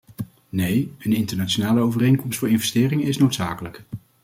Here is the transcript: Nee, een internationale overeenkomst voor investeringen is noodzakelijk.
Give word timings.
Nee, 0.49 0.93
een 0.99 1.13
internationale 1.13 1.79
overeenkomst 1.81 2.39
voor 2.39 2.49
investeringen 2.49 3.05
is 3.07 3.17
noodzakelijk. 3.17 3.83